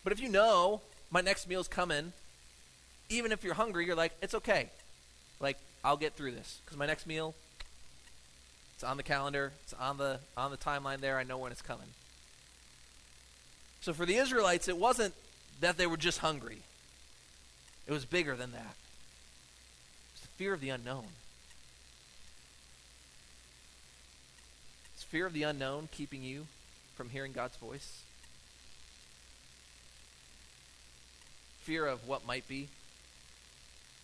[0.03, 2.13] But if you know my next meal's coming,
[3.13, 4.69] even if you're hungry, you're like, it's okay.
[5.39, 6.61] Like, I'll get through this.
[6.63, 7.35] Because my next meal,
[8.75, 11.17] it's on the calendar, it's on the on the timeline there.
[11.17, 11.87] I know when it's coming.
[13.81, 15.13] So for the Israelites, it wasn't
[15.59, 16.59] that they were just hungry.
[17.85, 18.75] It was bigger than that
[20.13, 21.05] It's the fear of the unknown.
[24.97, 26.47] Is fear of the unknown keeping you
[26.95, 28.03] from hearing God's voice?
[31.63, 32.69] Fear of what might be,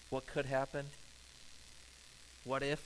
[0.10, 0.88] what could happen,
[2.43, 2.80] what if?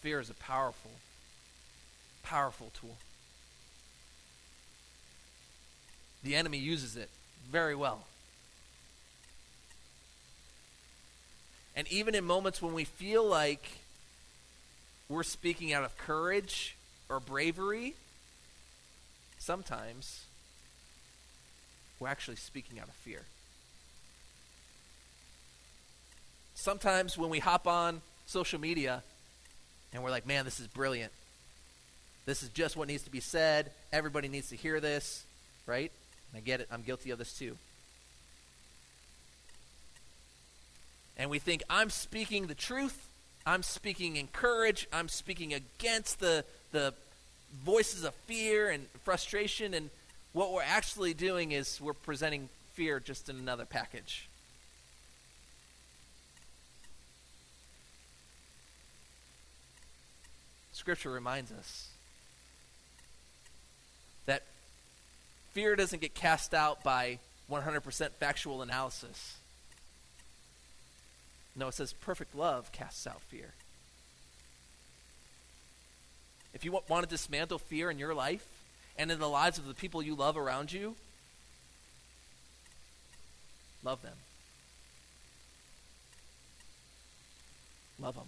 [0.00, 0.90] Fear is a powerful,
[2.22, 2.96] powerful tool.
[6.24, 7.08] The enemy uses it
[7.50, 8.04] very well.
[11.74, 13.78] And even in moments when we feel like
[15.08, 16.76] we're speaking out of courage
[17.08, 17.94] or bravery,
[19.38, 20.26] sometimes
[22.02, 23.22] we're actually speaking out of fear.
[26.54, 29.02] Sometimes when we hop on social media
[29.92, 31.12] and we're like, man, this is brilliant.
[32.26, 33.70] This is just what needs to be said.
[33.92, 35.24] Everybody needs to hear this,
[35.66, 35.90] right?
[36.32, 36.68] And I get it.
[36.70, 37.56] I'm guilty of this too.
[41.16, 43.06] and we think, I'm speaking the truth,
[43.46, 46.94] I'm speaking in courage, I'm speaking against the, the
[47.64, 49.90] voices of fear and frustration, and
[50.32, 54.28] what we're actually doing is we're presenting fear just in another package.
[60.72, 61.90] Scripture reminds us
[64.26, 64.42] that
[65.52, 67.18] fear doesn't get cast out by
[67.50, 69.36] 100% factual analysis.
[71.54, 73.52] No, it says perfect love casts out fear.
[76.54, 78.46] If you want to dismantle fear in your life
[78.96, 80.94] and in the lives of the people you love around you,
[83.82, 84.16] love them.
[88.00, 88.26] Love them.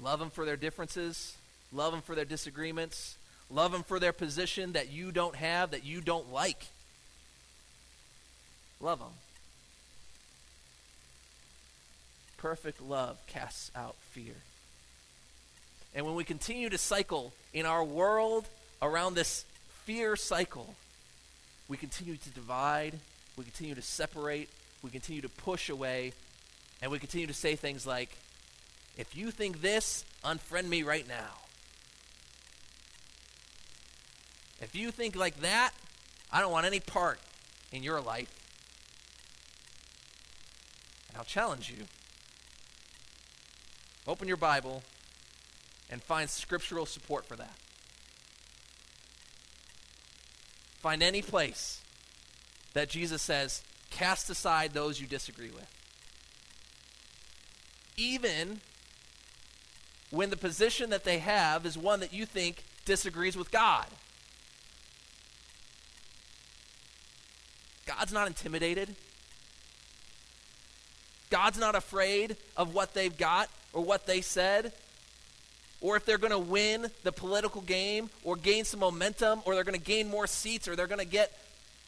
[0.00, 1.36] Love them for their differences.
[1.72, 3.16] Love them for their disagreements.
[3.50, 6.66] Love them for their position that you don't have, that you don't like.
[8.80, 9.08] Love them.
[12.38, 14.34] Perfect love casts out fear.
[15.94, 18.48] And when we continue to cycle in our world
[18.80, 19.44] around this
[19.84, 20.74] fear cycle,
[21.68, 22.98] we continue to divide,
[23.36, 24.48] we continue to separate,
[24.82, 26.12] we continue to push away,
[26.80, 28.16] and we continue to say things like,
[28.96, 31.38] if you think this, unfriend me right now.
[34.60, 35.72] If you think like that,
[36.32, 37.18] I don't want any part
[37.72, 38.32] in your life.
[41.08, 41.84] And I'll challenge you.
[44.06, 44.82] Open your Bible
[45.92, 47.54] and find scriptural support for that.
[50.80, 51.82] Find any place
[52.72, 55.68] that Jesus says, cast aside those you disagree with.
[57.98, 58.62] Even
[60.10, 63.86] when the position that they have is one that you think disagrees with God.
[67.84, 68.96] God's not intimidated.
[71.28, 74.72] God's not afraid of what they've got or what they said
[75.82, 79.64] or if they're going to win the political game or gain some momentum or they're
[79.64, 81.36] going to gain more seats or they're going to get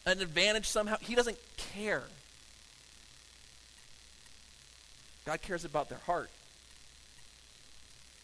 [0.04, 0.96] an advantage somehow.
[1.00, 2.02] He doesn't care.
[5.24, 6.28] God cares about their heart.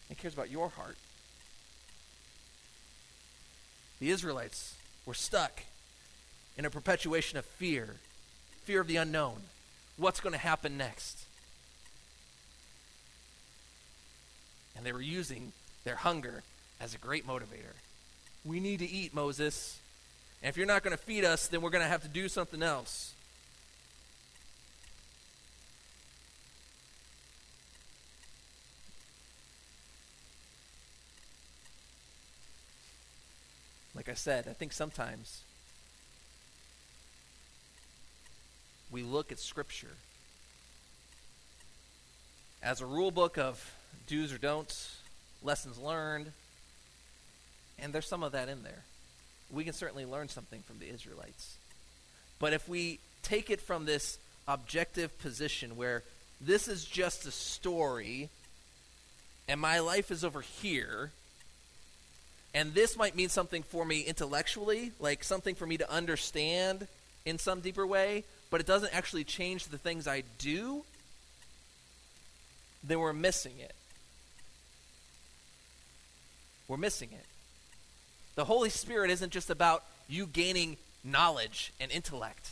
[0.08, 0.96] He cares about your heart.
[4.00, 4.74] The Israelites
[5.06, 5.62] were stuck
[6.58, 7.96] in a perpetuation of fear
[8.64, 9.42] fear of the unknown.
[9.96, 11.24] What's going to happen next?
[14.76, 15.52] And they were using
[15.84, 16.42] their hunger
[16.80, 17.74] as a great motivator.
[18.44, 19.78] We need to eat, Moses.
[20.42, 22.28] And if you're not going to feed us, then we're going to have to do
[22.28, 23.14] something else.
[33.94, 35.42] Like I said, I think sometimes
[38.90, 39.96] we look at Scripture
[42.62, 43.74] as a rule book of
[44.06, 44.99] do's or don'ts,
[45.42, 46.32] lessons learned,
[47.78, 48.84] and there's some of that in there.
[49.50, 51.56] We can certainly learn something from the Israelites.
[52.38, 56.02] But if we take it from this objective position where
[56.40, 58.28] this is just a story
[59.48, 61.10] and my life is over here,
[62.54, 66.86] and this might mean something for me intellectually, like something for me to understand
[67.24, 70.84] in some deeper way, but it doesn't actually change the things I do,
[72.82, 73.74] then we're missing it.
[76.70, 77.24] We're missing it.
[78.36, 82.50] The Holy Spirit isn't just about you gaining knowledge and intellect.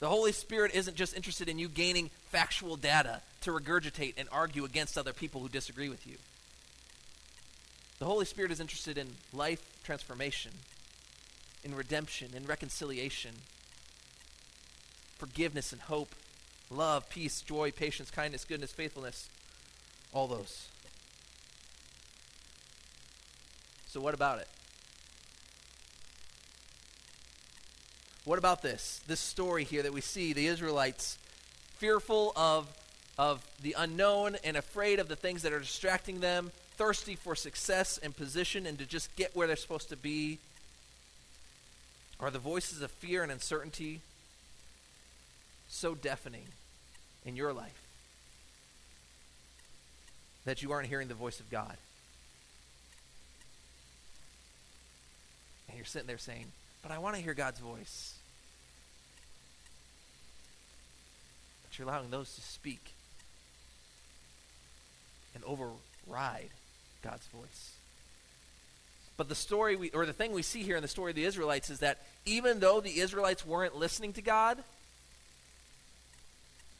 [0.00, 4.66] The Holy Spirit isn't just interested in you gaining factual data to regurgitate and argue
[4.66, 6.16] against other people who disagree with you.
[8.00, 10.52] The Holy Spirit is interested in life transformation,
[11.64, 13.30] in redemption, in reconciliation,
[15.16, 16.14] forgiveness and hope,
[16.70, 19.30] love, peace, joy, patience, kindness, goodness, faithfulness,
[20.12, 20.69] all those.
[23.90, 24.46] So, what about it?
[28.24, 29.00] What about this?
[29.08, 31.18] This story here that we see the Israelites
[31.78, 32.68] fearful of,
[33.18, 37.98] of the unknown and afraid of the things that are distracting them, thirsty for success
[38.00, 40.38] and position and to just get where they're supposed to be.
[42.20, 44.02] Are the voices of fear and uncertainty
[45.68, 46.46] so deafening
[47.26, 47.82] in your life
[50.44, 51.76] that you aren't hearing the voice of God?
[55.70, 56.46] And you're sitting there saying,
[56.82, 58.14] But I want to hear God's voice.
[61.62, 62.80] But you're allowing those to speak
[65.36, 66.50] and override
[67.02, 67.74] God's voice.
[69.16, 71.24] But the story we, or the thing we see here in the story of the
[71.24, 74.58] Israelites is that even though the Israelites weren't listening to God,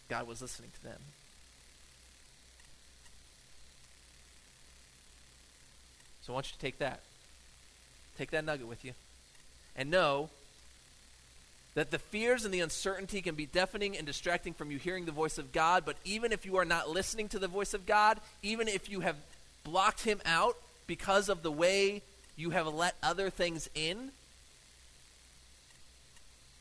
[0.08, 0.98] God was listening to them.
[6.22, 7.00] So I want you to take that.
[8.20, 8.92] Take that nugget with you.
[9.74, 10.28] And know
[11.72, 15.10] that the fears and the uncertainty can be deafening and distracting from you hearing the
[15.10, 18.20] voice of God, but even if you are not listening to the voice of God,
[18.42, 19.16] even if you have
[19.64, 22.02] blocked him out because of the way
[22.36, 24.10] you have let other things in,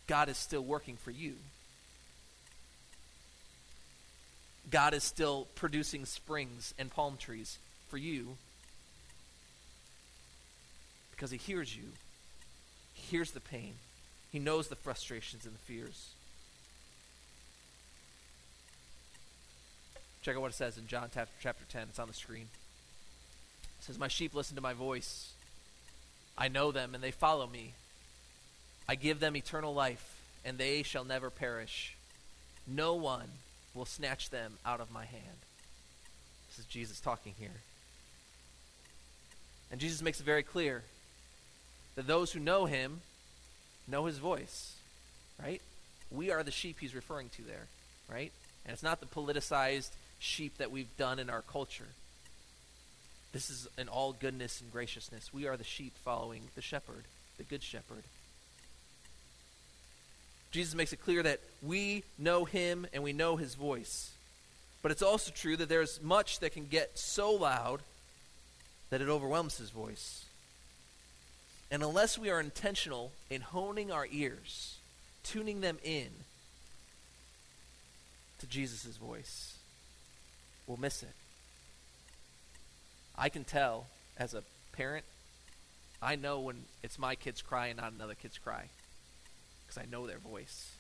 [0.08, 1.34] God is still working for you.
[4.72, 7.58] God is still producing springs and palm trees
[7.90, 8.38] for you
[11.20, 11.84] because he hears you.
[12.94, 13.74] He hears the pain.
[14.32, 16.12] He knows the frustrations and the fears.
[20.22, 21.88] Check out what it says in John chapter 10.
[21.90, 22.48] It's on the screen.
[23.80, 25.34] It says, My sheep listen to my voice.
[26.38, 27.74] I know them, and they follow me.
[28.88, 31.98] I give them eternal life, and they shall never perish.
[32.66, 33.28] No one
[33.74, 35.38] will snatch them out of my hand.
[36.50, 37.62] This is Jesus talking here.
[39.70, 40.84] And Jesus makes it very clear
[42.00, 43.02] that those who know him
[43.86, 44.74] know his voice,
[45.44, 45.62] right?
[46.10, 47.68] We are the sheep he's referring to there,
[48.10, 48.32] right?
[48.64, 51.90] And it's not the politicized sheep that we've done in our culture.
[53.34, 55.34] This is in all goodness and graciousness.
[55.34, 57.04] We are the sheep following the shepherd,
[57.38, 58.04] the good shepherd.
[60.52, 64.12] Jesus makes it clear that we know him and we know his voice.
[64.82, 67.82] But it's also true that there's much that can get so loud
[68.90, 70.24] that it overwhelms his voice.
[71.72, 74.78] And unless we are intentional in honing our ears,
[75.24, 76.08] tuning them in
[78.40, 79.58] to Jesus' voice,
[80.66, 81.14] we'll miss it.
[83.16, 85.06] I can tell as a parent,
[86.02, 88.70] I know when it's my kids cry and not another kid's cry
[89.68, 90.72] because I know their voice,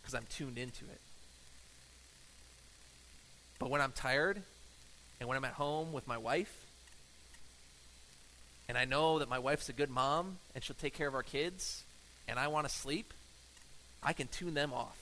[0.00, 1.00] because I'm tuned into it.
[3.58, 4.42] But when I'm tired
[5.18, 6.65] and when I'm at home with my wife,
[8.68, 11.22] and I know that my wife's a good mom and she'll take care of our
[11.22, 11.84] kids,
[12.28, 13.12] and I want to sleep,
[14.02, 14.96] I can tune them off.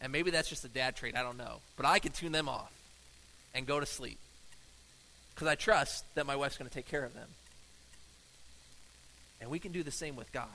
[0.00, 1.60] And maybe that's just a dad trait, I don't know.
[1.76, 2.72] But I can tune them off
[3.54, 4.18] and go to sleep.
[5.34, 7.28] Because I trust that my wife's going to take care of them.
[9.40, 10.48] And we can do the same with God.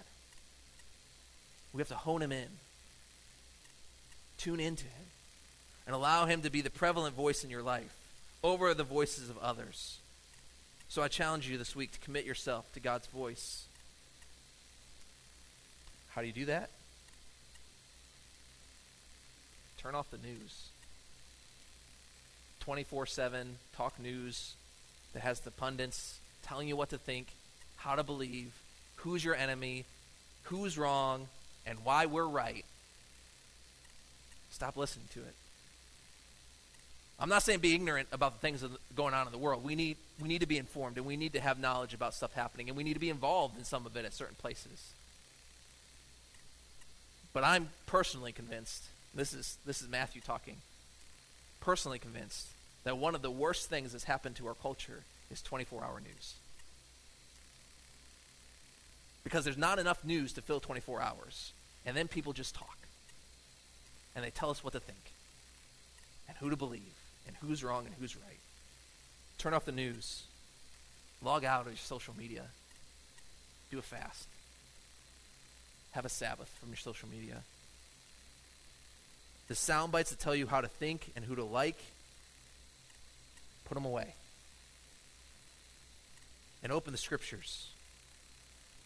[1.73, 2.47] We have to hone him in,
[4.37, 5.05] tune into him,
[5.85, 7.93] and allow him to be the prevalent voice in your life
[8.43, 9.99] over the voices of others.
[10.93, 13.65] So I challenge you this week to commit yourself to God's voice.
[16.09, 16.69] How do you do that?
[19.79, 20.67] Turn off the news.
[22.59, 24.53] 24 7 talk news
[25.13, 27.25] that has the pundits telling you what to think,
[27.77, 28.51] how to believe,
[28.97, 29.85] who's your enemy,
[30.43, 31.25] who's wrong,
[31.65, 32.65] and why we're right.
[34.51, 35.33] Stop listening to it.
[37.19, 38.63] I'm not saying be ignorant about the things
[38.95, 39.63] going on in the world.
[39.63, 42.33] We need, we need to be informed and we need to have knowledge about stuff
[42.33, 44.93] happening and we need to be involved in some of it at certain places.
[47.33, 48.83] But I'm personally convinced,
[49.15, 50.57] this is, this is Matthew talking,
[51.61, 52.47] personally convinced
[52.83, 56.35] that one of the worst things that's happened to our culture is 24 hour news.
[59.23, 61.53] Because there's not enough news to fill 24 hours.
[61.85, 62.77] And then people just talk.
[64.15, 65.11] And they tell us what to think
[66.27, 66.93] and who to believe
[67.25, 68.39] and who's wrong and who's right.
[69.43, 70.23] Turn off the news.
[71.21, 72.43] Log out of your social media.
[73.71, 74.29] Do a fast.
[75.91, 77.41] Have a Sabbath from your social media.
[79.49, 81.75] The sound bites that tell you how to think and who to like,
[83.65, 84.15] put them away.
[86.63, 87.67] And open the scriptures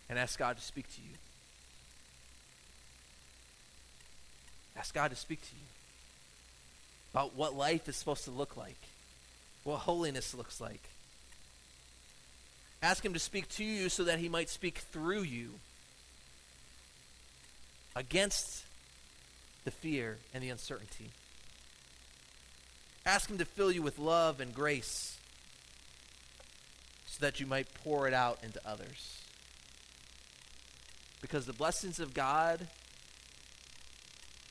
[0.09, 1.13] and ask God to speak to you.
[4.75, 5.67] Ask God to speak to you
[7.13, 8.79] about what life is supposed to look like,
[9.67, 10.81] what holiness looks like.
[12.81, 15.49] Ask Him to speak to you so that He might speak through you
[17.93, 18.63] against
[19.65, 21.09] the fear and the uncertainty.
[23.05, 25.17] Ask Him to fill you with love and grace
[27.05, 29.21] so that you might pour it out into others.
[31.19, 32.67] Because the blessings of God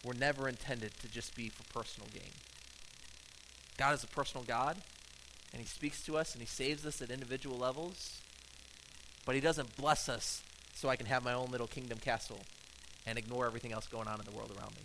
[0.04, 2.32] were never intended to just be for personal gain.
[3.78, 4.76] God is a personal God,
[5.56, 8.20] and He speaks to us and He saves us at individual levels,
[9.24, 10.42] but He doesn't bless us
[10.74, 12.40] so I can have my own little kingdom castle
[13.06, 14.82] and ignore everything else going on in the world around me.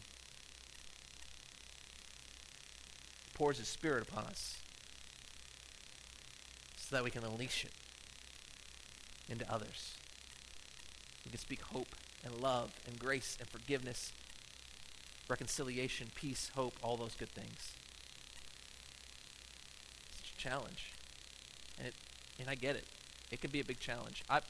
[3.25, 4.59] He pours His Spirit upon us
[6.77, 7.73] so that we can unleash it
[9.29, 9.95] into others.
[11.25, 14.13] We can speak hope and love and grace and forgiveness,
[15.29, 17.73] reconciliation, peace, hope, all those good things
[20.41, 20.91] challenge.
[21.77, 21.93] And it
[22.39, 22.85] and I get it.
[23.31, 24.23] It can be a big challenge.
[24.29, 24.41] I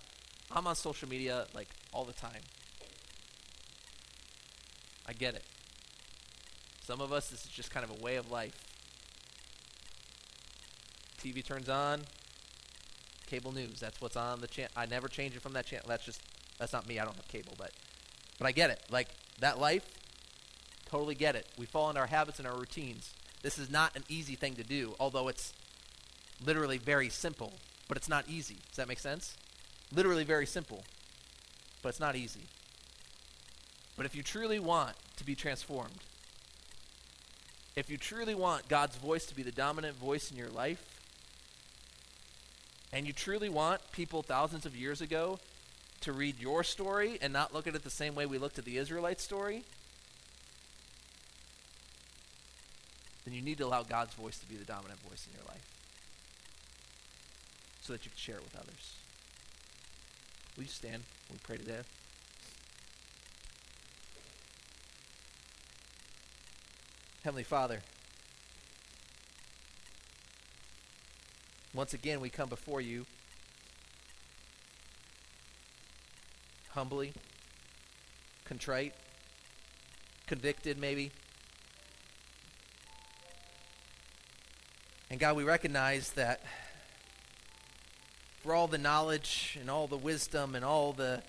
[0.52, 2.42] I'm on social media like all the time.
[5.08, 5.44] I get it.
[6.84, 8.68] Some of us this is just kind of a way of life.
[11.22, 12.02] TV turns on,
[13.28, 13.80] cable news.
[13.80, 14.72] That's what's on the channel.
[14.76, 15.86] I never change it from that channel.
[15.88, 16.22] That's just
[16.58, 17.00] that's not me.
[17.00, 17.72] I don't have cable, but
[18.40, 18.82] but I get it.
[18.90, 19.08] Like
[19.40, 19.86] that life,
[20.90, 21.46] totally get it.
[21.58, 23.14] We fall into our habits and our routines.
[23.42, 25.54] This is not an easy thing to do, although it's
[26.46, 27.54] literally very simple,
[27.88, 28.58] but it's not easy.
[28.70, 29.36] Does that make sense?
[29.94, 30.84] Literally very simple,
[31.82, 32.48] but it's not easy.
[33.98, 36.00] But if you truly want to be transformed,
[37.76, 40.88] if you truly want God's voice to be the dominant voice in your life,
[42.94, 45.40] and you truly want people thousands of years ago
[46.02, 48.66] to read your story and not look at it the same way we looked at
[48.66, 49.64] the Israelite story,
[53.24, 55.81] then you need to allow God's voice to be the dominant voice in your life
[57.82, 58.96] so that you can share it with others.
[60.58, 61.04] You stand?
[61.32, 61.80] We pray today.
[67.24, 67.80] Heavenly Father,
[71.74, 73.08] once again we come before you
[76.72, 77.14] humbly,
[78.46, 78.94] contrite,
[80.28, 81.12] convicted maybe.
[85.10, 86.42] And God, we recognize that
[88.42, 91.22] for all the knowledge and all the wisdom and all the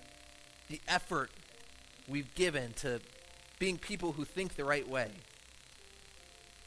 [0.69, 1.29] the effort
[2.07, 2.99] we've given to
[3.59, 5.11] being people who think the right way,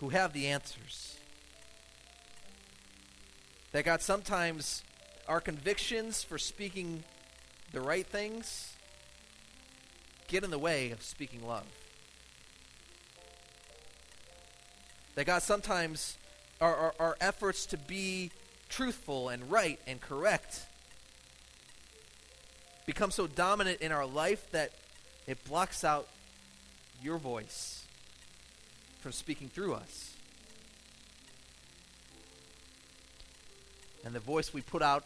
[0.01, 1.18] who have the answers.
[3.72, 4.82] That God sometimes
[5.26, 7.03] our convictions for speaking
[7.72, 8.76] the right things
[10.28, 11.66] get in the way of speaking love.
[15.16, 16.16] That God sometimes
[16.61, 18.30] our, our, our efforts to be
[18.68, 20.66] truthful and right and correct
[22.86, 24.70] become so dominant in our life that
[25.26, 26.06] it blocks out
[27.02, 27.84] your voice
[29.00, 30.14] from speaking through us.
[34.04, 35.04] And the voice we put out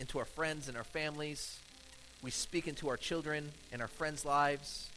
[0.00, 1.60] into our friends and our families,
[2.20, 4.88] we speak into our children and our friends' lives,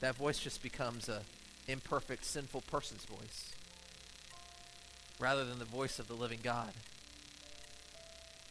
[0.00, 1.22] that voice just becomes a
[1.68, 3.54] imperfect, sinful person's voice
[5.18, 6.72] rather than the voice of the living God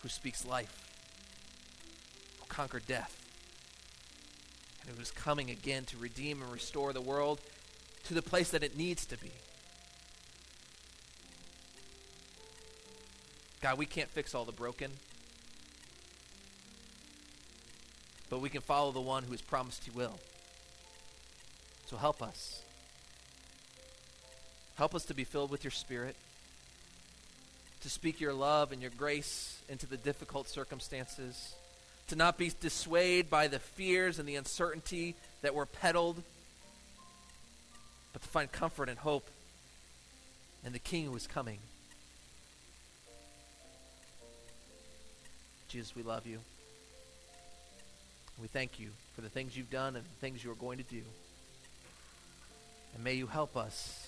[0.01, 0.87] who speaks life,
[2.39, 3.19] who conquered death,
[4.85, 7.39] and who is coming again to redeem and restore the world
[8.05, 9.31] to the place that it needs to be.
[13.61, 14.91] God, we can't fix all the broken,
[18.29, 20.19] but we can follow the one who has promised he will.
[21.87, 22.61] So help us.
[24.75, 26.15] Help us to be filled with your Spirit,
[27.83, 31.53] to speak your love and your grace into the difficult circumstances,
[32.07, 36.21] to not be dissuaded by the fears and the uncertainty that were peddled,
[38.13, 39.29] but to find comfort and hope
[40.65, 41.59] in the King who is coming.
[45.67, 46.39] Jesus, we love you.
[48.41, 50.83] We thank you for the things you've done and the things you are going to
[50.83, 51.01] do.
[52.95, 54.07] And may you help us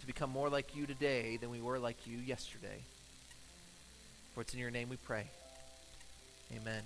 [0.00, 2.82] to become more like you today than we were like you yesterday.
[4.34, 5.24] For it's in your name we pray.
[6.52, 6.82] Amen.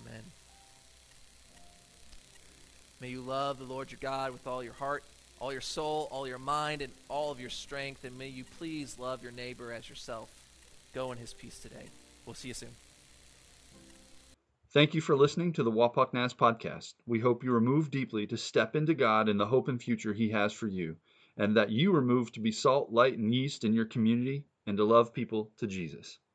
[0.00, 0.22] Amen.
[3.00, 5.04] May you love the Lord your God with all your heart,
[5.38, 8.04] all your soul, all your mind, and all of your strength.
[8.04, 10.30] And may you please love your neighbor as yourself.
[10.94, 11.86] Go in his peace today.
[12.24, 12.70] We'll see you soon.
[14.72, 16.94] Thank you for listening to the Wapak podcast.
[17.06, 20.12] We hope you are moved deeply to step into God and the hope and future
[20.12, 20.96] He has for you,
[21.36, 24.76] and that you are moved to be salt, light, and yeast in your community and
[24.76, 26.18] to love people to Jesus.